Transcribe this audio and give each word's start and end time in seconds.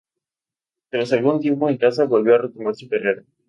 Tras 0.89 1.13
algún 1.13 1.39
tiempo 1.41 1.69
en 1.69 1.77
casa, 1.77 2.05
volvió 2.05 2.33
a 2.33 2.39
retomar 2.39 2.73
su 2.73 2.89
carrera. 2.89 3.23